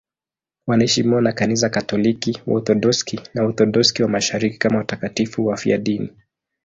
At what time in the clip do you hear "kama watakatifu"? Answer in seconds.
4.57-5.45